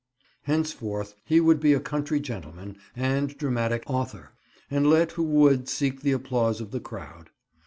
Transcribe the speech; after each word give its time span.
Henceforth 0.45 1.13
he 1.25 1.39
would 1.39 1.59
be 1.59 1.73
a 1.73 1.79
country 1.79 2.19
gentleman 2.19 2.75
and 2.95 3.37
dramatic 3.37 3.83
author, 3.85 4.31
and 4.71 4.87
let 4.89 5.11
who 5.11 5.21
would 5.21 5.69
seek 5.69 6.01
the 6.01 6.11
applause 6.11 6.59
of 6.59 6.71
the 6.71 6.79
crowd. 6.79 7.29